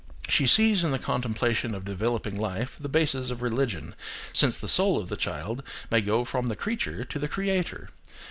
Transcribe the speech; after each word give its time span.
She 0.27 0.47
sees 0.47 0.83
in 0.83 0.89
the 0.89 0.97
contemplation 0.97 1.75
of 1.75 1.85
developing 1.85 2.35
life 2.35 2.75
the 2.79 2.89
bases 2.89 3.29
of 3.29 3.43
religion, 3.43 3.93
since 4.33 4.57
the 4.57 4.67
soul 4.67 4.99
of 4.99 5.09
the 5.09 5.15
child 5.15 5.61
may 5.91 6.01
go 6.01 6.23
from 6.25 6.47
the 6.47 6.55
creature 6.55 7.03
to 7.05 7.19
the 7.19 7.27
Creator. 7.27 7.89